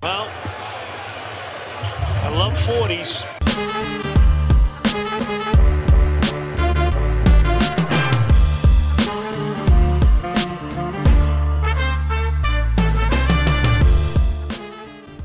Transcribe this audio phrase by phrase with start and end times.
[0.00, 0.28] Well,
[2.22, 3.24] I love 40s.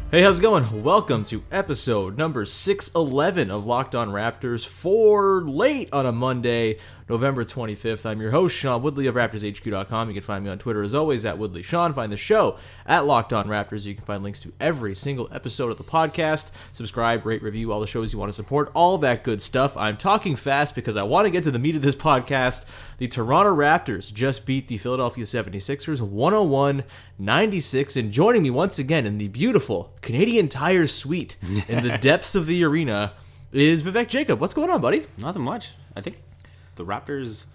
[0.09, 0.83] Hey, how's it going?
[0.83, 6.79] Welcome to episode number 611 of Locked On Raptors for late on a Monday,
[7.09, 8.05] November 25th.
[8.05, 10.07] I'm your host, Sean Woodley of RaptorsHQ.com.
[10.07, 11.93] You can find me on Twitter as always at Woodley Sean.
[11.93, 13.85] Find the show at Locked On Raptors.
[13.85, 16.51] You can find links to every single episode of the podcast.
[16.71, 19.75] Subscribe, rate, review all the shows you want to support, all that good stuff.
[19.75, 22.65] I'm talking fast because I want to get to the meat of this podcast.
[22.97, 26.83] The Toronto Raptors just beat the Philadelphia 76ers 101
[27.19, 27.95] 96.
[27.95, 31.35] And joining me once again in the beautiful Canadian Tire suite
[31.67, 33.13] in the depths of the arena
[33.51, 34.39] is Vivek Jacob.
[34.39, 35.05] What's going on, buddy?
[35.17, 35.73] Nothing much.
[35.95, 36.17] I think
[36.75, 37.45] the Raptors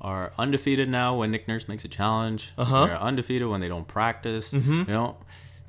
[0.00, 2.52] are undefeated now when Nick Nurse makes a challenge.
[2.58, 2.86] Uh-huh.
[2.86, 4.52] They're undefeated when they don't practice.
[4.52, 4.80] Mm-hmm.
[4.80, 5.16] You know,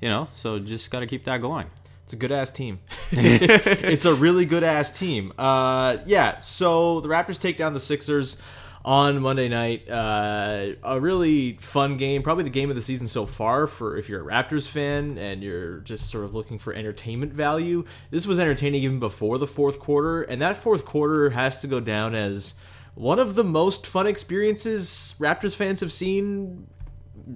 [0.02, 0.28] you know.
[0.34, 1.68] So just got to keep that going.
[2.04, 2.80] It's a good ass team.
[3.12, 5.32] it's a really good ass team.
[5.38, 6.40] Uh, yeah.
[6.40, 8.42] So the Raptors take down the Sixers
[8.86, 9.90] on Monday night.
[9.90, 13.68] Uh, a really fun game, probably the game of the season so far.
[13.68, 17.86] For if you're a Raptors fan and you're just sort of looking for entertainment value,
[18.12, 21.80] this was entertaining even before the fourth quarter, and that fourth quarter has to go
[21.80, 22.56] down as
[22.96, 26.68] one of the most fun experiences Raptors fans have seen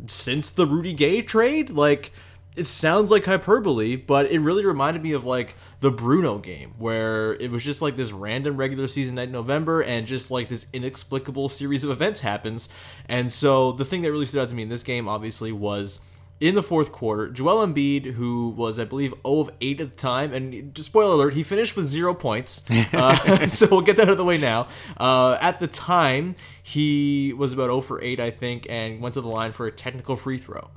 [0.08, 1.70] since the Rudy Gay trade.
[1.70, 2.12] Like,
[2.56, 7.34] it sounds like hyperbole, but it really reminded me of like the Bruno game, where
[7.34, 10.66] it was just like this random regular season night in November, and just like this
[10.74, 12.68] inexplicable series of events happens.
[13.08, 16.02] And so the thing that really stood out to me in this game, obviously, was
[16.40, 19.96] in the fourth quarter, Joel Embiid, who was, I believe, 0 of 8 at the
[19.96, 22.64] time, and just spoiler alert, he finished with zero points.
[22.94, 24.68] Uh, so we'll get that out of the way now.
[24.98, 29.22] Uh, at the time, he was about 0 for 8, I think, and went to
[29.22, 30.70] the line for a technical free throw.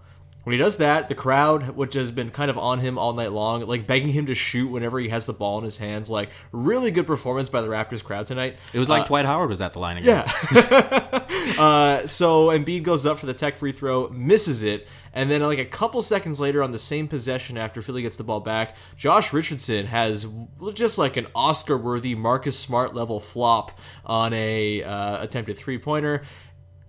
[0.45, 3.31] When he does that, the crowd, which has been kind of on him all night
[3.31, 6.31] long, like begging him to shoot whenever he has the ball in his hands, like
[6.51, 8.57] really good performance by the Raptors crowd tonight.
[8.73, 10.25] It was like Uh, Dwight Howard was at the line again.
[10.51, 11.25] yeah.
[11.59, 15.59] uh, so Embiid goes up for the tech free throw, misses it, and then like
[15.59, 19.33] a couple seconds later, on the same possession after Philly gets the ball back, Josh
[19.35, 20.27] Richardson has
[20.73, 26.23] just like an Oscar-worthy Marcus Smart level flop on a uh, attempted three pointer.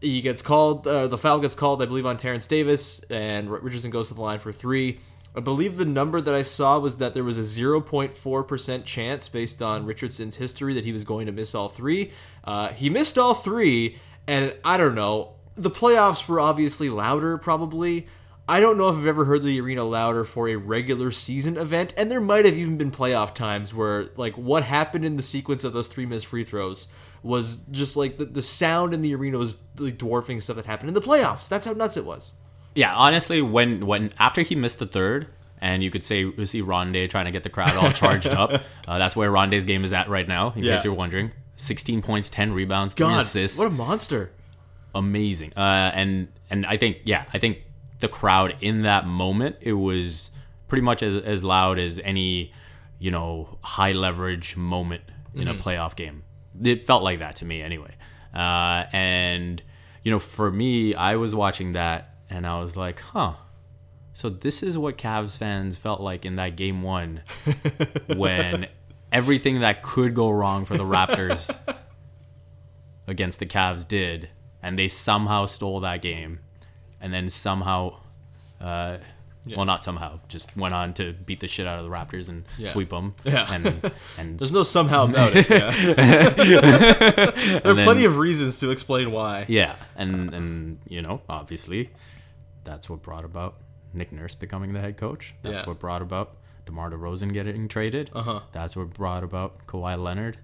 [0.01, 0.87] He gets called.
[0.87, 4.21] Uh, the foul gets called, I believe, on Terence Davis, and Richardson goes to the
[4.21, 4.99] line for three.
[5.33, 9.61] I believe the number that I saw was that there was a 0.4% chance based
[9.61, 12.11] on Richardson's history that he was going to miss all three.
[12.43, 13.97] Uh, he missed all three,
[14.27, 15.35] and I don't know.
[15.55, 18.07] The playoffs were obviously louder, probably.
[18.49, 21.93] I don't know if I've ever heard the arena louder for a regular season event,
[21.95, 25.63] and there might have even been playoff times where, like, what happened in the sequence
[25.63, 26.89] of those three missed free throws
[27.23, 30.89] was just like the, the sound in the arena was like dwarfing stuff that happened
[30.89, 31.47] in the playoffs.
[31.47, 32.33] That's how nuts it was.
[32.75, 35.27] Yeah, honestly, when when after he missed the third,
[35.59, 38.61] and you could say you see Rondae trying to get the crowd all charged up.
[38.87, 40.51] Uh, that's where Rondae's game is at right now.
[40.55, 40.75] In Yeah.
[40.75, 43.57] case you're wondering, 16 points, 10 rebounds, three assists.
[43.57, 44.31] what a monster!
[44.95, 45.53] amazing.
[45.55, 47.59] Uh, and and I think yeah, I think
[47.99, 50.31] the crowd in that moment it was
[50.67, 52.51] pretty much as as loud as any
[52.99, 55.03] you know high leverage moment
[55.35, 56.23] in a playoff game.
[56.63, 57.93] It felt like that to me anyway.
[58.33, 59.61] Uh, and
[60.03, 63.33] you know, for me, I was watching that and I was like, huh.
[64.13, 67.21] So this is what Cavs fans felt like in that game one
[68.15, 68.67] when
[69.11, 71.55] everything that could go wrong for the Raptors
[73.07, 74.29] against the Cavs did,
[74.61, 76.39] and they somehow stole that game,
[76.99, 77.97] and then somehow,
[78.59, 78.97] uh,
[79.45, 82.45] well, not somehow, just went on to beat the shit out of the Raptors and
[82.67, 83.15] sweep them.
[83.23, 83.47] Yeah.
[83.51, 83.65] and
[84.17, 85.47] and There's no somehow about it.
[87.61, 89.45] There are then- plenty of reasons to explain why.
[89.47, 91.89] yeah, and and you know, obviously,
[92.63, 93.55] that's what brought about
[93.93, 95.33] Nick Nurse becoming the head coach.
[95.41, 95.69] That's Yeah.
[95.69, 98.11] what brought about DeMar DeRozan getting traded.
[98.13, 98.41] Uh-huh.
[98.51, 100.37] That's what brought about Kawhi Leonard.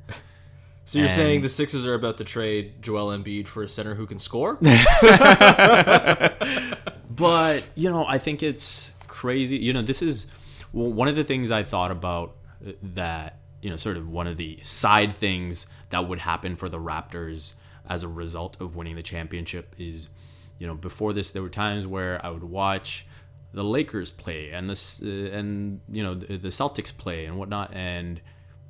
[0.86, 3.96] So you're And- saying the Sixers are about to trade Joel Embiid for a center
[3.96, 4.58] who can score?
[7.18, 10.32] but you know i think it's crazy you know this is
[10.72, 12.36] one of the things i thought about
[12.66, 16.70] uh, that you know sort of one of the side things that would happen for
[16.70, 17.54] the raptors
[17.90, 20.10] as a result of winning the championship is
[20.60, 23.06] you know before this there were times where i would watch
[23.54, 27.74] the Lakers play and this uh, and you know the, the Celtics play and whatnot,
[27.74, 28.22] and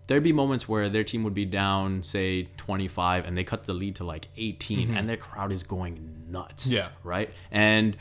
[0.07, 3.73] there'd be moments where their team would be down, say 25, and they cut the
[3.73, 6.65] lead to like 18, and their crowd is going nuts.
[6.65, 6.75] Mm-hmm.
[6.75, 6.89] Yeah.
[7.03, 7.29] right.
[7.51, 7.97] And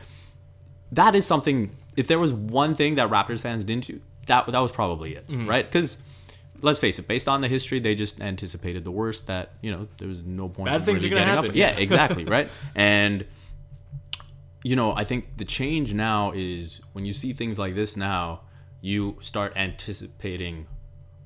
[0.93, 1.71] that is something.
[1.97, 5.27] If there was one thing that Raptors fans didn't do, that that was probably it,
[5.29, 5.49] Mm-hmm.
[5.49, 5.65] right?
[5.65, 6.03] Because
[6.63, 9.27] let's face it, based on the history, they just anticipated the worst.
[9.27, 10.67] That you know there was no point.
[10.67, 11.45] Bad in things really are gonna getting up.
[11.45, 11.83] happen, Yeah, yeah.
[11.83, 12.49] exactly, right.
[12.75, 13.25] And
[14.63, 18.41] you know, I think the change now is when you see things like this now,
[18.81, 20.67] you start anticipating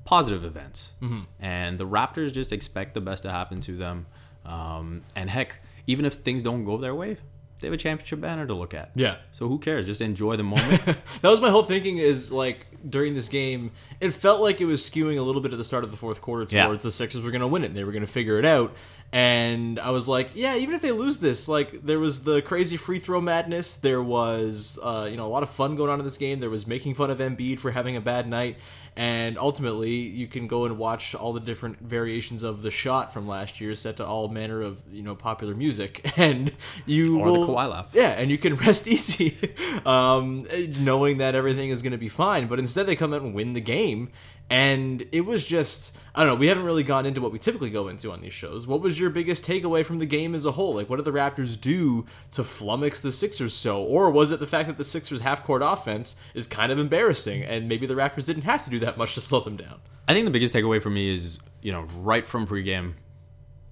[0.05, 1.21] positive events, Mm-hmm.
[1.39, 4.05] and the Raptors just expect the best to happen to them.
[4.45, 7.17] Um, and heck, even if things don't go their way,
[7.61, 8.91] they have a championship banner to look at.
[8.95, 9.17] Yeah.
[9.31, 9.85] So who cares?
[9.85, 10.83] Just enjoy the moment.
[10.85, 13.69] that was my whole thinking is like during this game
[13.99, 16.19] it felt like it was skewing a little bit at the start of the fourth
[16.19, 16.75] quarter towards Yeah.
[16.87, 18.73] the sixers were going to win it they were going to figure it out
[19.13, 22.77] and i was like yeah even if they lose this like there was the crazy
[22.77, 26.05] free throw madness there was uh, you know a lot of fun going on in
[26.05, 28.57] this game there was making fun of Embiid for having a bad night
[28.97, 33.27] and ultimately you can go and watch all the different variations of the shot from
[33.27, 36.51] last year set to all manner of you know popular music and
[36.85, 37.89] you Or the will Kawhi laugh.
[37.93, 39.37] yeah, and you can rest easy,
[39.85, 40.45] um,
[40.79, 42.47] knowing that everything is going to be fine.
[42.47, 44.09] But instead, they come out and win the game,
[44.51, 46.39] and it was just I don't know.
[46.39, 48.67] We haven't really gone into what we typically go into on these shows.
[48.67, 50.75] What was your biggest takeaway from the game as a whole?
[50.75, 54.47] Like, what did the Raptors do to flummox the Sixers so, or was it the
[54.47, 58.41] fact that the Sixers' half-court offense is kind of embarrassing, and maybe the Raptors didn't
[58.41, 59.79] have to do that much to slow them down?
[60.05, 62.95] I think the biggest takeaway for me is, you know, right from pregame,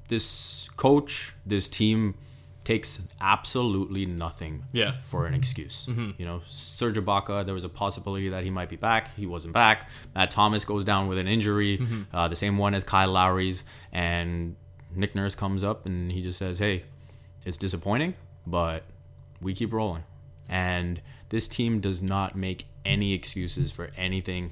[0.08, 2.16] this coach, this team
[2.70, 4.92] takes absolutely nothing Yeah.
[5.02, 5.88] for an excuse.
[6.20, 9.16] You know, Serge Ibaka, there was a possibility that he might be back.
[9.16, 9.90] He wasn't back.
[10.14, 11.74] Matt Thomas goes down with an injury,
[12.14, 13.64] uh, the same one as Kyle Lowry's.
[13.92, 14.56] And
[14.96, 16.84] Nick Nurse comes up and he just says, hey,
[17.44, 18.14] it's disappointing,
[18.46, 18.84] but
[19.42, 20.04] we keep rolling.
[20.48, 24.52] And this team does not make any excuses for anything.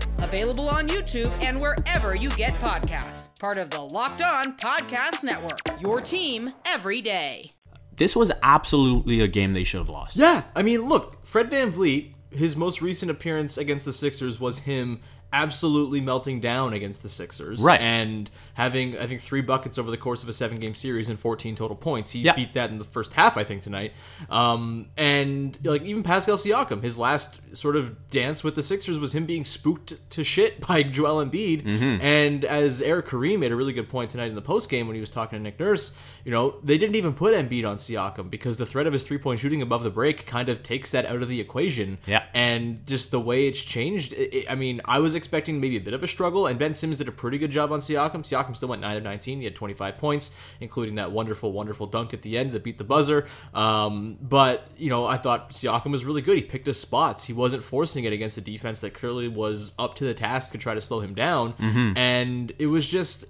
[0.21, 3.29] available on YouTube and wherever you get podcasts.
[3.39, 7.53] Part of the Locked On Podcast Network, your team every day.
[7.95, 10.17] This was absolutely a game they should have lost.
[10.17, 14.99] Yeah, I mean, look, Fred VanVleet, his most recent appearance against the Sixers was him
[15.33, 17.61] absolutely melting down against the Sixers.
[17.61, 17.79] Right.
[17.79, 21.17] And having, I think, three buckets over the course of a seven game series and
[21.19, 22.11] 14 total points.
[22.11, 22.33] He Yeah.
[22.33, 23.93] beat that in the first half, I think, tonight.
[24.29, 29.13] Um, and, like, even Pascal Siakam, his last sort of dance with the Sixers was
[29.15, 31.65] him being spooked to shit by Joel Embiid.
[32.01, 34.95] And as Eric Koreen made a really good point tonight in the post game when
[34.95, 35.95] he was talking to Nick Nurse,
[36.25, 39.17] you know, they didn't even put Embiid on Siakam because the threat of his three
[39.17, 41.97] point shooting above the break kind of takes that out of the equation.
[42.05, 42.23] Yeah.
[42.33, 45.93] And just the way it's changed, it- I mean, I was expecting maybe a bit
[45.93, 48.23] of a struggle, and Ben Simmons did a pretty good job on Siakam.
[48.23, 49.39] Siakam still went 9 of 19.
[49.39, 52.83] He had 25 points, including that wonderful, wonderful dunk at the end that beat the
[52.83, 53.27] buzzer.
[53.53, 56.37] Um, but, you know, I thought Siakam was really good.
[56.37, 57.25] He picked his spots.
[57.25, 60.57] He wasn't forcing it against a defense that clearly was up to the task to
[60.57, 61.53] try to slow him down.
[61.97, 63.25] And it was just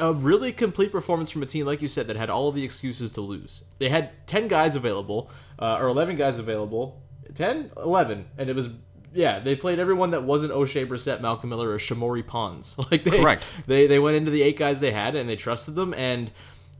[0.00, 2.64] a really complete performance from a team, like you said, that had all of the
[2.64, 3.64] excuses to lose.
[3.78, 7.00] They had 10 guys available, uh, or 11 guys available.
[7.34, 7.70] 10?
[7.76, 8.26] 11.
[8.38, 8.70] And it was,
[9.14, 12.76] yeah, they played everyone that wasn't Oshae Brissett, Malcolm Miller, or Shamorie Ponds.
[12.90, 13.44] Like they, Correct.
[13.66, 15.94] They, they went into the eight guys they had and they trusted them.
[15.94, 16.30] And,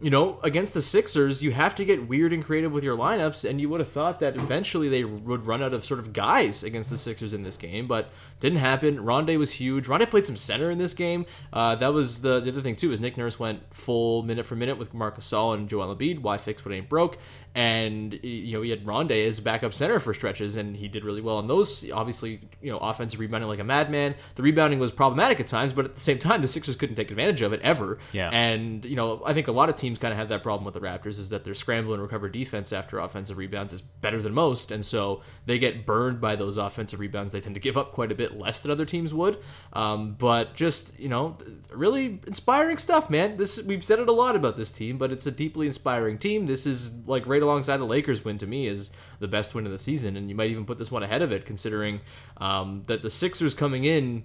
[0.00, 3.49] you know, against the Sixers, you have to get weird and creative with your lineups.
[3.49, 6.62] And you would have thought that eventually they would run out of sort of guys
[6.62, 8.11] against the Sixers in this game, but
[8.41, 8.99] didn't happen.
[8.99, 9.87] Rondae was huge.
[9.87, 11.25] Rondae played some center in this game.
[11.53, 12.93] Uh, that was the, the other thing too.
[12.93, 16.19] Is Nick Nurse went full minute for minute with Marc Gasol and Joel Embiid.
[16.21, 17.17] Why fix what ain't broke?
[17.54, 21.20] And you know he had Rondae as backup center for stretches, and he did really
[21.20, 21.88] well on those.
[21.90, 24.16] Obviously, you know offensive rebounding like a madman.
[24.34, 27.11] The rebounding was problematic at times, but at the same time, the Sixers couldn't take
[27.11, 27.99] advantage of it ever.
[28.12, 28.30] Yeah.
[28.30, 30.75] And you know I think a lot of teams kind of have that problem with
[30.75, 34.34] the Raptors is that their scramble and recover defense after offensive rebounds is better than
[34.34, 37.30] most, and so they get burned by those offensive rebounds.
[37.30, 39.38] They tend to give up quite a bit less than other teams would.
[39.73, 41.37] Um, but just you know,
[41.73, 43.37] really inspiring stuff, man.
[43.37, 46.46] This we've said it a lot about this team, but it's a deeply inspiring team.
[46.46, 49.73] This is like right alongside the Lakers win to me is the best win of
[49.73, 52.01] the season, and you might even put this one ahead of it, considering
[52.39, 54.25] um, that the Sixers coming in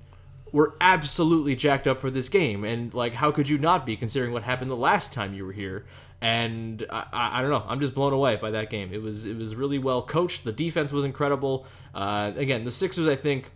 [0.51, 4.31] were absolutely jacked up for this game, and like how could you not be considering
[4.31, 5.85] what happened the last time you were here?
[6.21, 7.63] And I, I, I don't know.
[7.67, 8.91] I'm just blown away by that game.
[8.91, 10.43] It was it was really well coached.
[10.43, 11.65] The defense was incredible.
[11.93, 13.51] Uh, again, the Sixers, I think,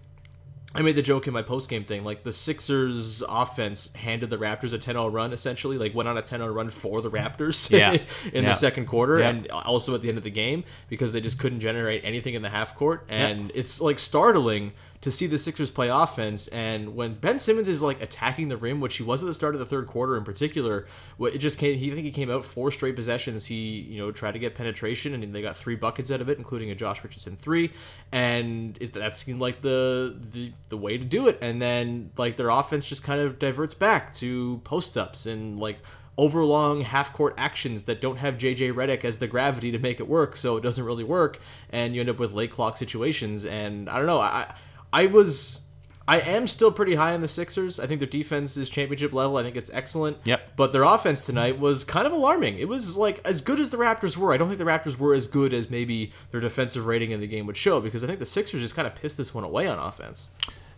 [0.76, 2.04] I made the joke in my post game thing.
[2.04, 5.78] Like the Sixers offense handed the Raptors a 10-0 run, essentially.
[5.78, 7.92] Like went on a 10-0 run for the Raptors Yeah.
[8.34, 8.50] in Yeah.
[8.50, 9.30] the second quarter, Yeah.
[9.30, 12.42] and also at the end of the game because they just couldn't generate anything in
[12.42, 13.06] the half court.
[13.08, 14.72] And it's like startling
[15.04, 16.48] to see the Sixers play offense.
[16.48, 19.54] And when Ben Simmons is like attacking the rim, which he was at the start
[19.54, 20.88] of the third quarter in particular,
[21.20, 21.78] it just came.
[21.78, 23.48] He I think he came out four straight possessions.
[23.48, 26.38] He you know tried to get penetration, and they got three buckets out of it,
[26.38, 27.72] including a Josh Richardson three.
[28.14, 31.38] And it, that seemed like the, the the way to do it.
[31.42, 35.80] And then like their offense just kind of diverts back to post ups and like
[36.18, 40.08] overlong half court actions that don't have JJ Redick as the gravity to make it
[40.08, 41.42] work, so it doesn't really work,
[41.72, 43.44] and you end up with late clock situations.
[43.44, 44.54] And I don't know, I
[44.94, 45.64] I was
[46.08, 47.80] I am still pretty high on the Sixers.
[47.80, 49.38] I think their defense is championship level.
[49.38, 50.18] I think it's excellent.
[50.26, 50.56] Yep.
[50.58, 52.60] But their offense tonight was kind of alarming.
[52.60, 54.34] It was like as good as the Raptors were.
[54.34, 57.28] I don't think the Raptors were as good as maybe their defensive rating in the
[57.28, 59.68] game would show because I think the Sixers just kind of pissed this one away
[59.68, 60.30] on offense.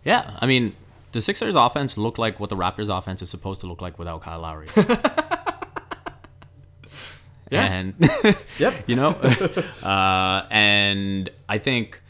[0.04, 0.76] Yeah, I mean,
[1.10, 4.22] the Sixers offense looked like what the Raptors offense is supposed to look like without
[4.22, 4.68] Kyle Lowry.
[7.50, 7.64] Yeah.
[7.64, 7.94] And
[8.58, 8.88] Yep.
[8.88, 9.08] you know,
[9.82, 12.02] uh, and I think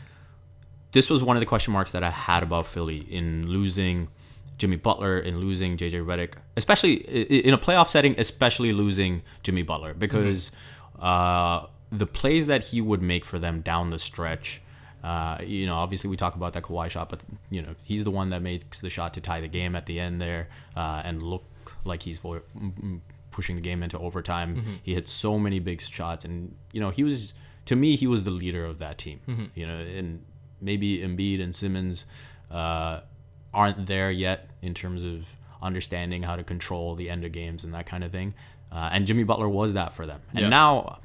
[0.97, 4.09] this was one of the question marks that I had about Philly in losing
[4.57, 9.93] Jimmy Butler and losing JJ Redick, especially in a playoff setting, especially losing Jimmy Butler
[9.93, 10.53] because
[10.99, 14.63] uh, the plays that he would make for them down the stretch.
[15.05, 18.11] Uh, you know, obviously we talk about that Kawhi shot, but you know he's the
[18.11, 21.23] one that makes the shot to tie the game at the end there uh, and
[21.23, 21.45] look
[21.85, 23.01] like he's mm,
[23.31, 24.55] pushing the game into overtime.
[24.83, 27.35] He hit so many big shots, and you know he was
[27.67, 29.21] to me he was the leader of that team.
[29.55, 30.25] You know, and
[30.61, 32.07] maybe Embiid and Simmons
[32.51, 33.01] uh,
[33.53, 35.27] aren't there yet in terms of
[35.63, 38.35] understanding how to control the end of games and that kind of thing.
[38.71, 40.21] Uh, and Jimmy Butler was that for them.
[40.31, 40.49] And Yeah.
[40.49, 41.01] now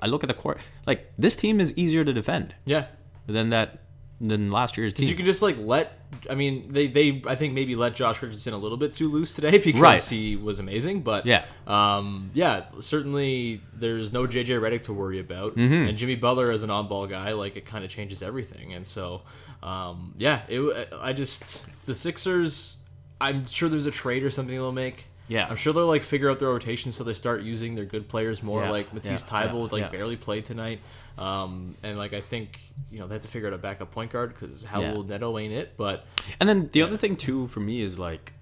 [0.00, 2.86] I look at the court like this team is easier to defend Yeah.
[3.26, 3.80] than that
[4.20, 5.08] than last year's team.
[5.08, 5.92] You can just like let.
[6.30, 9.34] I mean, they they I think maybe let Josh Richardson a little bit too loose
[9.34, 10.02] today because Right.
[10.02, 11.02] he was amazing.
[11.02, 11.44] But Yeah.
[11.66, 15.88] um, yeah, certainly there's no JJ Redick to worry about, Mm-hmm.
[15.88, 18.72] and Jimmy Butler as an on-ball guy, like it kind of changes everything.
[18.72, 19.22] And so,
[19.62, 20.88] um, yeah, it.
[21.00, 22.78] I just the Sixers.
[23.20, 25.06] I'm sure there's a trade or something they'll make.
[25.28, 25.46] Yeah.
[25.48, 28.42] I'm sure they'll like figure out their rotation so they start using their good players
[28.42, 28.62] more.
[28.62, 30.80] Yeah, Like Matisse yeah, Thybulle, yeah, like barely played tonight.
[31.18, 34.12] Um, and like I think you know they have to figure out a backup point
[34.12, 34.92] guard because how Yeah.
[34.92, 35.74] will Neto ain't it?
[35.76, 36.04] But
[36.40, 38.32] And then the other thing too for me is like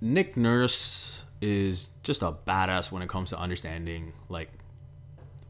[0.00, 4.50] Nick Nurse is just a badass when it comes to understanding like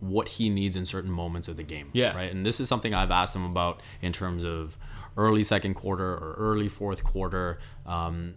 [0.01, 1.89] what he needs in certain moments of the game.
[1.95, 2.15] Yeah.
[2.15, 2.31] Right.
[2.31, 4.77] And this is something I've asked him about in terms of
[5.17, 7.59] early second quarter or early fourth quarter.
[7.87, 8.35] Um,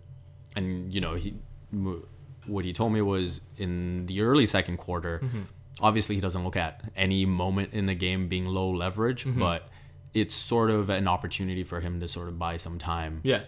[0.55, 1.35] and you know he
[2.45, 5.21] what he told me was in the early second quarter.
[5.81, 9.67] Obviously, he doesn't look at any moment in the game being low leverage, but
[10.13, 13.41] it's sort of an opportunity for him to sort of buy some time yeah,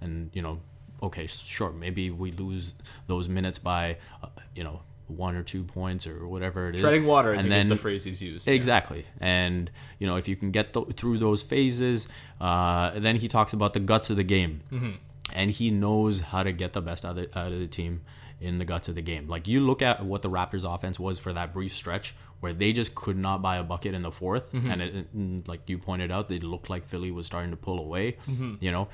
[0.00, 0.60] and you know
[1.02, 2.74] okay sure maybe we lose
[3.06, 7.06] those minutes by uh, you know one or two points or whatever it is treading
[7.06, 7.32] water.
[7.32, 8.46] And is the phrase he's used.
[8.46, 8.52] Yeah.
[8.54, 12.06] Exactly, and you know if you can get th- through those phases,
[12.40, 14.90] uh, then he talks about the guts of the game, Mm-hmm.
[15.32, 18.02] and he knows how to get the best out of, the, out of the team
[18.40, 19.28] in the guts of the game.
[19.28, 22.72] Like you look at what the Raptors' offense was for that brief stretch where they
[22.72, 24.70] just could not buy a bucket in the 4th Mm-hmm.
[24.70, 27.78] and it, it- like you pointed out, they looked like Philly was starting to pull
[27.78, 28.12] away.
[28.28, 28.54] Mm-hmm.
[28.60, 28.88] You know.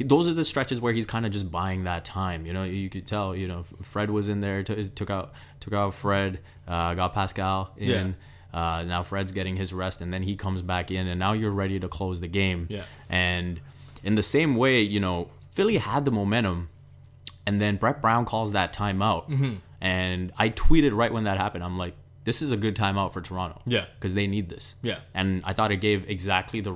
[0.00, 2.46] Those are the stretches where he's kind of just buying that time.
[2.46, 3.34] You know, you could tell.
[3.34, 7.72] You know, Fred was in there, t- took out took out Fred, uh, got Pascal
[7.76, 8.14] in.
[8.54, 11.50] Uh, now Fred's getting his rest, and then he comes back in, and now you're
[11.50, 12.68] ready to close the game.
[12.70, 12.84] Yeah.
[13.08, 13.60] And
[14.04, 16.68] in the same way, you know, Philly had the momentum,
[17.48, 19.28] and then Brett Brown calls that timeout.
[19.28, 19.54] Mm-hmm.
[19.80, 21.64] And I tweeted right when that happened.
[21.64, 23.60] I'm like, this is a good timeout for Toronto.
[23.64, 23.86] Yeah.
[23.94, 24.74] Because they need this.
[24.82, 24.98] Yeah.
[25.14, 26.74] And I thought it gave exactly the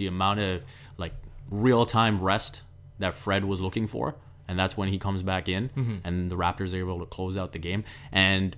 [0.00, 0.62] the amount of
[0.96, 1.12] like
[1.50, 2.62] real time rest
[3.00, 4.14] that Fred was looking for,
[4.48, 5.96] and that's when he comes back in, Mm-hmm.
[6.04, 7.84] and the Raptors are able to close out the game.
[8.12, 8.56] And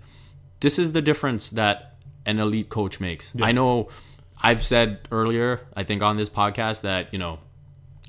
[0.60, 1.96] this is the difference that
[2.26, 3.32] an elite coach makes.
[3.40, 3.88] I know
[4.42, 7.38] I've said earlier, I think on this podcast that you know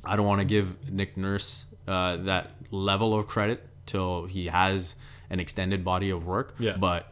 [0.03, 4.95] I don't want to give Nick Nurse uh, that level of credit till he has
[5.29, 6.55] an extended body of work.
[6.59, 6.77] Yeah.
[6.77, 7.11] but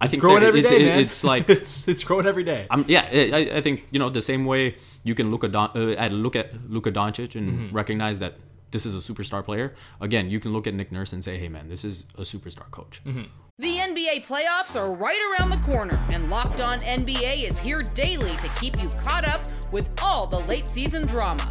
[0.00, 0.98] I It's think growing that every it's, day, it- man.
[1.00, 2.66] it's like it's it's growing every day.
[2.70, 5.70] I'm, yeah, I, I think you know the same way you can look at Don,
[5.74, 7.74] uh, at look at Luka Doncic and Mm-hmm.
[7.76, 8.34] recognize that
[8.72, 9.72] this is a superstar player.
[10.00, 12.68] Again, you can look at Nick Nurse and say, "Hey, man, this is a superstar
[12.72, 13.22] coach." Mm-hmm.
[13.60, 18.36] The NBA playoffs are right around the corner, and Locked On NBA is here daily
[18.38, 21.46] to keep you caught up with all the late season drama.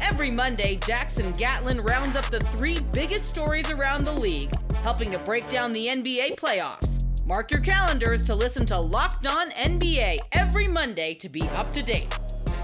[0.00, 5.18] Every Monday, Jackson Gatlin rounds up the three biggest stories around the league, helping to
[5.18, 7.04] break down the NBA playoffs.
[7.26, 11.82] Mark your calendars to listen to Locked On NBA every Monday to be up to
[11.82, 12.18] date.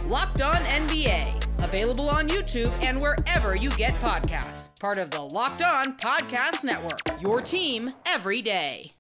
[0.06, 4.68] Locked On NBA, Available on YouTube and wherever you get podcasts.
[4.80, 6.98] Part of the Locked On Podcast Network.
[7.20, 8.92] Your team every day.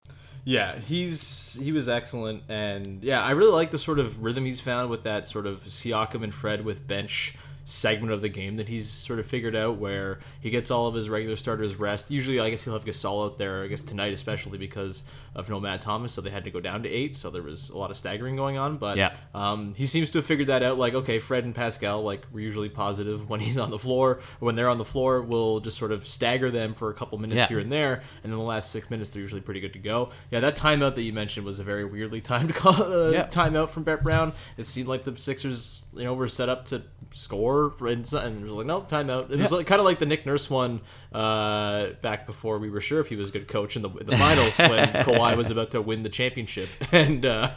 [0.44, 4.60] Yeah, he's he was excellent, and yeah, I really like the sort of rhythm he's
[4.60, 7.34] found with that sort of Siakam and Fred with bench
[7.64, 10.94] segment of the game that he's sort of figured out where he gets all of
[10.94, 12.10] his regular starters rest.
[12.10, 13.62] Usually, I guess he'll have Gasol out there.
[13.62, 15.04] I guess tonight, especially because
[15.34, 17.14] of Nomad Thomas, so they had to go down to eight.
[17.14, 18.76] So there was a lot of staggering going on.
[18.78, 19.12] But Yeah.
[19.34, 20.76] um, he seems to have figured that out.
[20.78, 24.10] Like, okay, Fred and Pascal, like we're usually positive when he's on the floor.
[24.12, 27.18] Or when they're on the floor, we'll just sort of stagger them for a couple
[27.18, 27.46] minutes Yeah.
[27.48, 30.10] here and there, and in the last six minutes, they're usually pretty good to go.
[30.30, 33.26] Yeah, that timeout that you mentioned was a very weirdly timed call, uh, Yeah.
[33.28, 34.32] timeout from Brett Brown.
[34.56, 36.82] It seemed like the Sixers, you know, were set up to
[37.14, 39.30] score, and, and it was like, no, timeout.
[39.30, 40.80] It was like kind of like the Nick Nurse one
[41.12, 44.06] uh, back before we were sure if he was a good coach in the, in
[44.06, 47.50] the finals when Kawhi was about to win the championship, and uh,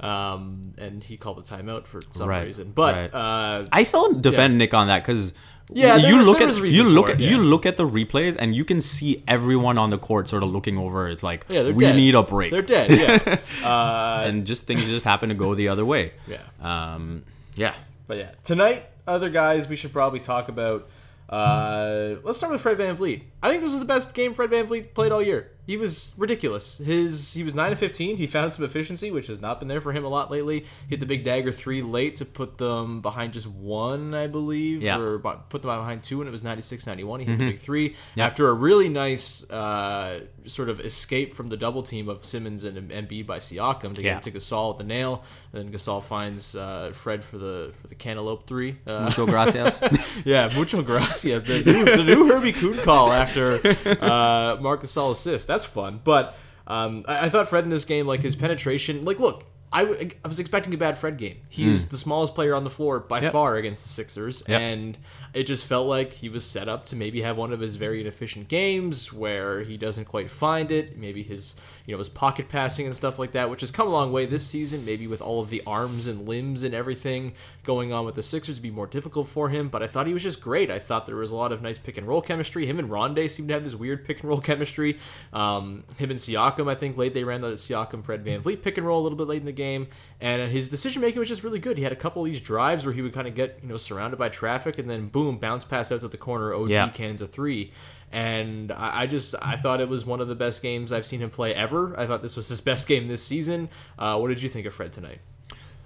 [0.00, 2.72] um, and he called a timeout for some Right, reason.
[2.74, 3.14] But right.
[3.14, 5.34] uh, I still defend Nick on that because
[5.72, 8.54] Yeah, you was- look at you look at it, you look at the replays and
[8.54, 11.08] you can see everyone on the court sort of looking over.
[11.08, 11.96] It's like yeah, we dead.
[11.96, 12.90] need a break, They're dead.
[12.90, 13.38] Yeah.
[13.66, 16.12] uh, and just things just happen to go the other way.
[16.26, 16.38] Yeah.
[16.60, 17.22] um,
[17.56, 17.74] yeah.
[18.06, 20.88] But yeah, tonight, other guys we should probably talk about.
[21.28, 23.22] Uh, let's start with Fred VanVleet.
[23.42, 25.50] I think this was the best game Fred VanVleet played all year.
[25.66, 26.78] He was ridiculous.
[26.78, 28.16] His he was nine of fifteen.
[28.16, 30.64] He found some efficiency, which has not been there for him a lot lately.
[30.88, 34.98] Hit the big dagger three late to put them behind just one, I believe, Yeah.
[34.98, 37.18] or put them behind two, and it was 96-91.
[37.20, 37.96] He hit the big three Mm-hmm.
[38.20, 38.26] Yeah.
[38.26, 42.90] after a really nice uh, sort of escape from the double team of Simmons and
[42.90, 44.14] Embiid by Siakam to Yeah.
[44.14, 45.24] get to Gasol at the nail.
[45.52, 48.76] And then Gasol finds uh, Fred for the for the cantaloupe three.
[48.86, 49.80] Uh, Mucho gracias.
[50.24, 51.46] yeah, mucho gracias.
[51.46, 53.56] The new, the new Herbie Kuhn call after
[54.00, 55.48] uh, Marc Gasol assist.
[55.56, 56.00] That's fun.
[56.04, 56.36] But
[56.66, 59.44] um, I, I thought Fred in this game, like his penetration, like look.
[59.72, 61.38] I, w- I was expecting a bad Fred game.
[61.48, 63.32] He's the smallest player on the floor by Yep.
[63.32, 64.60] far against the Sixers, Yep.
[64.60, 64.98] and
[65.34, 68.00] it just felt like he was set up to maybe have one of his very
[68.00, 70.96] inefficient games where he doesn't quite find it.
[70.96, 73.90] Maybe his you know his pocket passing and stuff like that, which has come a
[73.90, 74.84] long way this season.
[74.84, 77.32] Maybe with all of the arms and limbs and everything
[77.62, 79.68] going on with the Sixers, be more difficult for him.
[79.68, 80.70] But I thought he was just great.
[80.70, 82.66] I thought there was a lot of nice pick and roll chemistry.
[82.66, 84.98] Him and Rondae seemed to have this weird pick and roll chemistry.
[85.32, 88.86] Um, him and Siakam, I think late they ran the Siakam Fred VanVleet pick and
[88.86, 89.86] roll a little bit late in the game,
[90.20, 91.76] and his decision making was just really good.
[91.78, 93.76] He had a couple of these drives where he would kind of get you know
[93.76, 96.52] surrounded by traffic and then boom bounce pass out to the corner.
[96.52, 96.88] OG Yeah.
[96.88, 97.72] cans a three.
[98.16, 101.20] And I I just I thought it was one of the best games I've seen
[101.20, 101.94] him play ever.
[102.00, 103.68] I thought this was his best game this season.
[103.98, 105.18] Uh, what did you think of Fred tonight?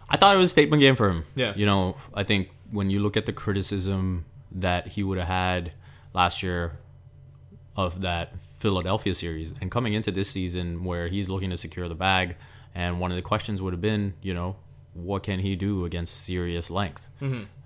[0.09, 1.25] I thought it was a statement game for him.
[1.35, 1.55] Yeah.
[1.57, 5.73] You know, I think when you look at the criticism that he would have had
[6.14, 6.79] last year
[7.77, 11.97] of that Philadelphia series and coming into this season where he's looking to secure the
[11.97, 12.37] bag,
[12.77, 14.55] and one of the questions would have been, you know,
[14.95, 17.09] what can he do against serious length?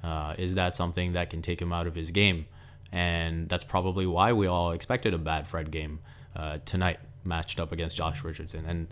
[0.03, 2.47] Uh, is that something that can take him out of his game?
[2.95, 5.99] And that's probably why we all expected a bad Fred game
[6.37, 8.65] uh, tonight, matched up against Josh Richardson.
[8.67, 8.87] And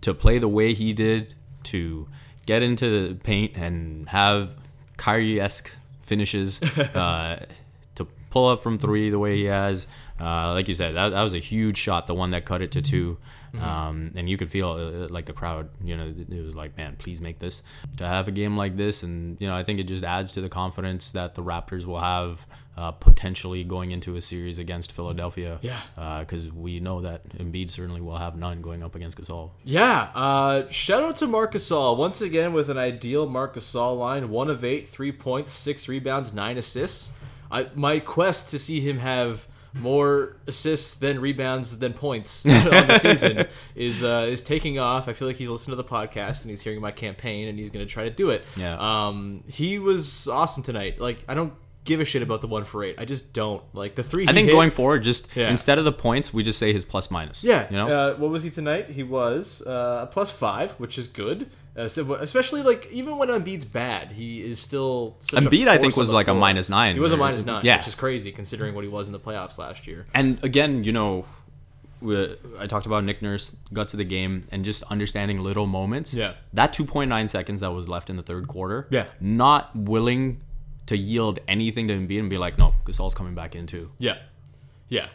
[0.00, 2.08] to play the way he did, to
[2.46, 4.56] get into the paint and have
[4.96, 5.70] Kyrie esque
[6.02, 6.62] finishes,
[6.94, 7.44] uh,
[7.96, 9.86] to pull up from three the way he has.
[10.18, 12.72] Uh, like you said, that, that was a huge shot, the one that cut it
[12.72, 12.80] to
[13.52, 16.76] 2 Um, and you could feel uh, like the crowd, you know, it was like,
[16.76, 17.62] man, please make this.
[17.98, 20.40] To have a game like this, and, you know, I think it just adds to
[20.40, 25.58] the confidence that the Raptors will have uh, potentially going into a series against Philadelphia.
[25.60, 25.80] Yeah.
[26.20, 29.50] Because we know that Embiid certainly will have none going up against Gasol.
[29.64, 34.30] Yeah, uh, shout out to Marc Gasol once again with an ideal Marc Gasol line:
[34.30, 37.12] one of eight, three points, six rebounds, nine assists.
[37.50, 42.52] I, my quest to see him have more assists than rebounds than points on
[42.88, 45.08] the season is uh, is taking off.
[45.08, 47.70] I feel like he's listened to the podcast and he's hearing my campaign and he's
[47.70, 48.44] going to try to do it.
[48.56, 48.76] Yeah.
[48.78, 51.00] Um, he was awesome tonight.
[51.00, 51.52] Like I don't
[51.84, 52.96] give a shit about the one for eight.
[52.98, 54.28] I just don't like the three.
[54.28, 55.50] I think hit- going forward, just Yeah.
[55.50, 57.42] instead of the points, we just say his plus minus.
[57.42, 57.66] Yeah.
[57.70, 57.88] You know?
[57.88, 58.90] Uh, what was he tonight?
[58.90, 61.50] He was uh, a plus five, which is good.
[61.76, 65.16] Uh, so, especially like even when Embiid's bad, he is still.
[65.20, 66.94] Such Embiid, a I think, was like a minus nine.
[66.94, 67.76] He was a minus nine, Yeah.
[67.78, 70.06] which is crazy considering what he was in the playoffs last year.
[70.12, 71.26] And again, you know,
[72.58, 76.14] I talked about Nick Nurse got to the game and just understanding little moments.
[76.14, 76.32] Yeah.
[76.54, 78.86] That 2.9 seconds that was left in the third quarter.
[78.90, 79.06] Yeah.
[79.20, 80.40] Not willing
[80.86, 83.92] to yield anything to Embiid and be like, no, Gasol's coming back in too.
[83.98, 84.16] Yeah.
[84.92, 85.06] Yeah,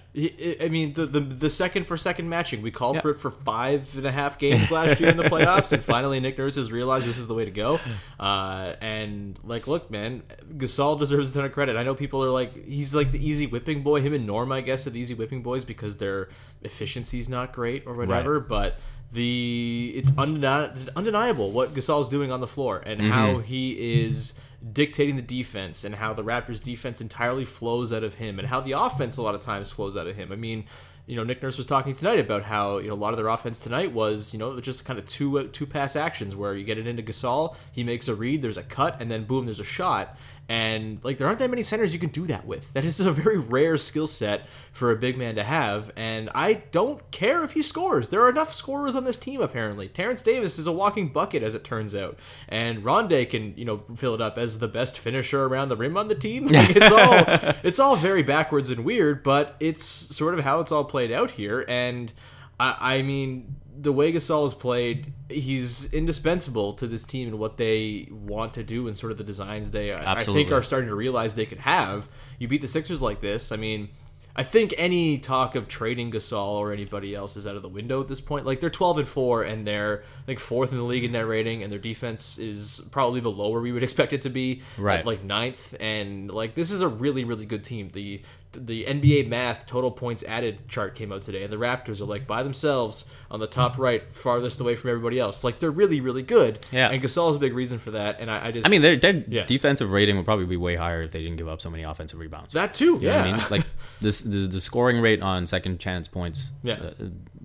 [0.61, 3.01] I mean the, the the second for second matching we called Yeah.
[3.01, 6.21] for it for five and a half games last year in the playoffs, and finally
[6.21, 7.81] Nick Nurse has realized this is the way to go.
[8.17, 10.23] Uh, and like, look, man,
[10.55, 11.75] Gasol deserves a ton of credit.
[11.75, 13.99] I know people are like, he's like the easy whipping boy.
[13.99, 16.29] Him and Norm, I guess, are the easy whipping boys because their
[16.61, 18.39] efficiency's not great or whatever.
[18.39, 18.77] But
[19.11, 24.39] the it's undeni- undeniable what Gasol's doing on the floor and how he is
[24.71, 28.61] dictating the defense and how the Raptors defense entirely flows out of him and how
[28.61, 30.31] the offense a lot of times flows out of him.
[30.31, 30.65] I mean,
[31.05, 33.27] you know, Nick Nurse was talking tonight about how you know a lot of their
[33.27, 36.63] offense tonight was you know just kind of two uh, two pass actions where you
[36.63, 39.59] get it into Gasol, he makes a read, there's a cut, and then boom, there's
[39.59, 40.17] a shot.
[40.47, 42.71] And like there aren't that many centers you can do that with.
[42.73, 45.91] That is a very rare skill set for a big man to have.
[45.95, 48.09] And I don't care if he scores.
[48.09, 49.87] There are enough scorers on this team apparently.
[49.87, 53.83] Terence Davis is a walking bucket as it turns out, and Rondae can you know
[53.95, 56.47] fill it up as the best finisher around the rim on the team.
[56.55, 60.71] Like, it's all it's all very backwards and weird, but it's sort of how it's
[60.71, 61.65] all played out here.
[61.67, 62.13] And
[62.59, 67.57] I, I mean, the way Gasol has played, he's indispensable to this team and what
[67.57, 70.95] they want to do and sort of the designs they I think are starting to
[70.95, 72.07] realize they could have.
[72.39, 73.89] You beat the Sixers like this, I mean.
[74.37, 78.01] I think any talk of trading Gasol or anybody else is out of the window
[78.01, 78.45] at this point.
[78.45, 81.63] Like they're 12 and 4 and they're like fourth in the league in net rating
[81.63, 84.99] and their defense is probably below where we would expect it to be Right.
[84.99, 87.91] at like ninth and like this is a really really good team.
[87.93, 88.23] The
[88.55, 92.25] the NBA math total points added chart came out today and the Raptors are like
[92.27, 95.43] by themselves on the top right farthest away from everybody else.
[95.43, 96.65] Like they're really really good.
[96.71, 96.89] Yeah.
[96.89, 98.95] And Gasol is a big reason for that and I, I just I mean, their,
[98.95, 99.45] their Yeah.
[99.45, 102.19] defensive rating would probably be way higher if they didn't give up so many offensive
[102.19, 102.53] rebounds.
[102.53, 102.93] that too.
[102.95, 103.23] You yeah.
[103.23, 103.41] I mean?
[103.49, 103.65] Like
[104.01, 106.51] this, the, the scoring rate on second chance points.
[106.63, 106.73] Yeah.
[106.75, 106.91] uh,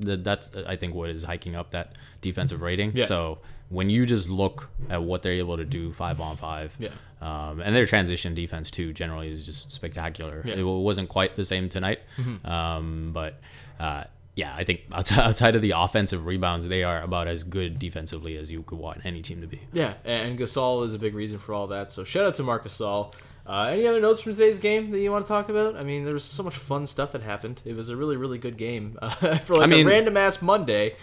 [0.05, 2.93] th- that's I think what is hiking up that defensive rating.
[2.97, 3.05] Yeah.
[3.05, 3.39] So
[3.71, 6.91] when you just look at what they're able to do five on five, Yeah.
[7.23, 10.43] um, and their transition defense too generally is just spectacular.
[10.45, 10.53] Yeah.
[10.57, 10.61] Mm-hmm.
[10.61, 12.01] It wasn't quite the same tonight,
[12.45, 13.41] um, but.
[13.79, 14.05] Uh,
[14.37, 18.37] yeah, I think outside, outside of the offensive rebounds, they are about as good defensively
[18.37, 19.61] as you could want any team to be.
[19.73, 21.91] Yeah, and Gasol is a big reason for all that.
[21.91, 23.13] So shout out to Marc Gasol.
[23.47, 25.75] Uh, any other notes from today's game that you want to talk about?
[25.77, 27.61] I mean, there was so much fun stuff that happened.
[27.65, 30.41] It was a really, really good game uh, for like I mean- a random ass
[30.41, 30.95] Monday.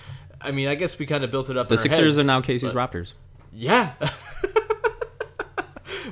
[0.42, 1.68] I mean, I guess we kind of built it up.
[1.68, 3.14] The Sixers heads, are now Casey's but- Raptors.
[3.52, 3.94] Yeah.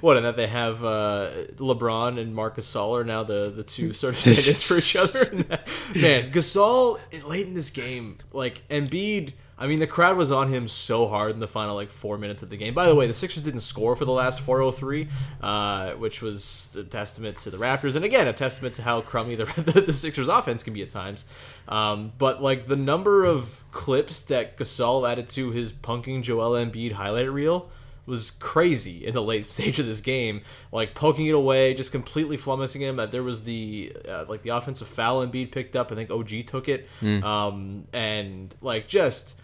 [0.01, 3.93] what, and that they have uh, LeBron and Marcus Gasol are now the, the two
[3.93, 5.35] sort of stand-ins for each other.
[5.99, 9.33] Man, Gasol late in this game, like Embiid.
[9.57, 12.43] I mean, the crowd was on him so hard in the final like four minutes
[12.43, 12.73] of the game.
[12.73, 15.07] By the way, the Sixers didn't score for the last 403,
[15.41, 19.35] uh, which was a testament to the Raptors, and again, a testament to how crummy
[19.35, 21.25] the the, the Sixers' offense can be at times.
[21.67, 26.93] Um, but like the number of clips that Gasol added to his punking Joel Embiid
[26.93, 27.69] highlight reel
[28.05, 30.41] was crazy in the late stage of this game,
[30.73, 32.97] like poking it away, just completely flummoxing him.
[32.97, 35.93] That There was the uh, like the offensive foul Embiid picked up.
[35.93, 36.89] I think OG took it,
[37.23, 39.35] um, and like just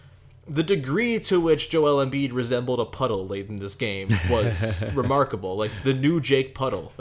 [0.48, 5.56] the degree to which Joel Embiid resembled a puddle late in this game was remarkable.
[5.56, 6.92] Like the new Jake Puddle.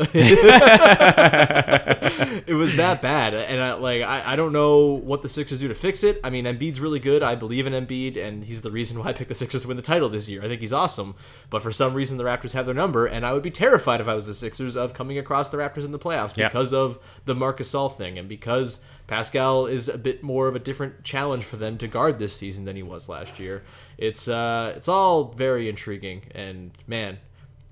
[2.48, 5.68] it was that bad, and I, like I, I don't know what the Sixers do
[5.68, 6.20] to fix it.
[6.24, 7.24] I mean, Embiid's really good.
[7.24, 9.78] I believe in Embiid, and he's the reason why I picked the Sixers to win
[9.78, 10.44] the title this year.
[10.44, 11.16] I think he's awesome,
[11.50, 14.08] but for some reason the Raptors have their number, and I would be terrified if
[14.08, 16.48] I was the Sixers of coming across the Raptors in the playoffs Yeah.
[16.48, 20.60] because of the Marcus Gasol thing, and because Pascal is a bit more of a
[20.60, 23.62] different challenge for them to guard this season than he was last year.
[23.98, 27.18] It's uh, it's all very intriguing, and man.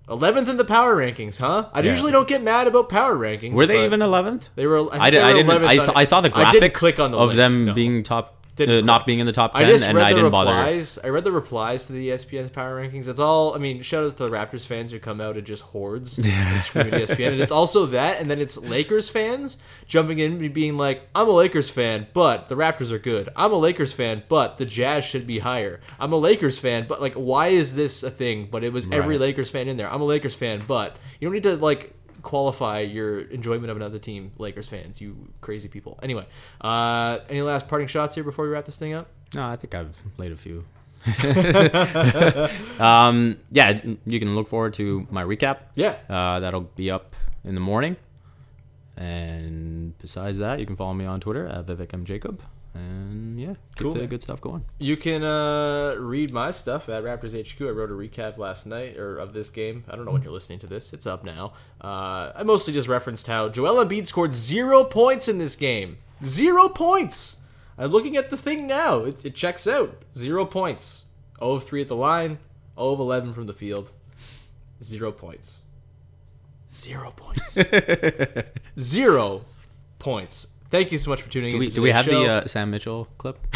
[0.09, 1.69] 11th in the power rankings, huh?
[1.71, 1.91] I Yeah.
[1.91, 3.53] usually don't get mad about power rankings.
[3.53, 4.49] Were they even 11th?
[4.55, 4.91] they were.
[4.93, 5.65] I, I, did, they I.
[5.65, 7.73] I saw, I saw the I graphic didn't click on the of link, them no.
[7.73, 10.51] being top, uh, not being in the top I ten, just and I didn't bother.
[10.51, 10.97] replies.
[11.03, 13.07] I read the replies to the ESPN power rankings.
[13.07, 13.53] It's all.
[13.53, 16.59] I mean, shout out to the Raptors fans who come out and just hordes and
[16.61, 17.33] scream at ESPN.
[17.33, 21.27] And it's also that, and then it's Lakers fans jumping in and being like, "I'm
[21.27, 23.29] a Lakers fan, but the Raptors are good.
[23.35, 25.79] I'm a Lakers fan, but the Jazz should be higher.
[25.99, 28.47] I'm a Lakers fan, but like, why is this a thing?
[28.49, 29.21] But it was every Right.
[29.27, 29.91] Lakers fan in there.
[29.91, 31.93] I'm a Lakers fan, but you don't need to like."
[32.29, 35.09] Qualify your enjoyment of another team lakers fans you
[35.41, 36.25] crazy people anyway
[36.61, 39.75] uh any last parting shots here before we wrap this thing up No, I think
[39.75, 40.65] I've laid a few.
[42.83, 45.57] um, yeah, you can look forward to my recap.
[45.75, 45.95] Yeah.
[46.09, 47.95] uh, that'll be up in the morning.
[48.97, 52.41] And besides that, you can follow me on Twitter at Vivek M Jacob.
[52.75, 54.07] And yeah, Cool, man.
[54.07, 54.63] good stuff going.
[54.77, 57.59] You can uh, read my stuff at Raptors HQ.
[57.61, 59.83] I wrote a recap last night or of this game.
[59.89, 60.93] I don't know when you're listening to this.
[60.93, 61.53] It's up now.
[61.83, 65.97] Uh, I mostly just referenced how Joel Embiid scored zero points in this game.
[66.23, 67.41] Zero points.
[67.77, 68.99] I'm looking at the thing now.
[69.05, 70.03] It, it checks out.
[70.15, 71.07] Zero points.
[71.39, 72.37] 0 of 3 at the line.
[72.77, 73.91] 0 of 11 from the field.
[74.83, 75.61] Zero points.
[76.75, 77.57] Zero points.
[78.79, 79.45] Zero
[79.97, 80.47] points.
[80.69, 81.59] Thank you so much for tuning Do in.
[81.61, 83.39] we to do we have today's the uh, Sam Mitchell clip?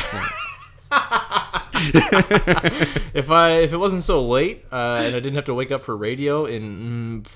[3.13, 5.81] if I if it wasn't so late uh, and I didn't have to wake up
[5.81, 7.27] for radio in mm,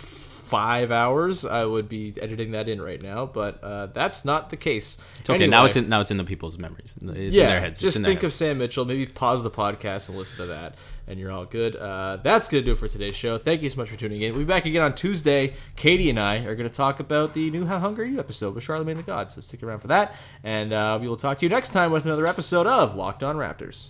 [0.48, 3.26] five hours, I would be editing that in right now.
[3.26, 4.98] But uh, that's not the case.
[5.20, 5.48] It's okay.
[5.48, 6.96] Now it's in now it's in the people's memories.
[7.02, 7.84] It's yeah, in their heads.
[7.84, 8.34] It's just think of.
[8.34, 8.86] Sam Mitchell.
[8.86, 10.76] Maybe pause the podcast and listen to that,
[11.08, 11.76] and you're all good.
[11.76, 13.38] Uh, that's gonna do it for today's show.
[13.38, 14.34] Thank you so much for tuning in.
[14.34, 15.54] We'll be back again on Tuesday.
[15.76, 18.64] Katie and I are gonna talk about the new How Hungry Are You episode with
[18.64, 19.32] Charlemagne the God.
[19.32, 22.06] So stick around for that, and uh, we will talk to you next time with
[22.06, 23.90] another episode of Locked On Raptors.